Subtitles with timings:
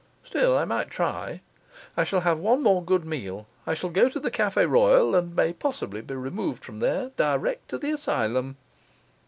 [0.23, 1.41] Still I might try.
[1.95, 5.35] I shall have one more good meal; I shall go to the Cafe Royal, and
[5.35, 8.57] may possibly be removed from there direct to the asylum.